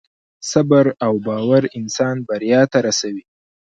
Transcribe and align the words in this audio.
صبر 0.51 0.85
او 1.05 1.13
باور 1.27 1.63
انسان 1.79 2.15
بریا 2.27 2.61
ته 2.71 2.77
رسوي. 2.87 3.23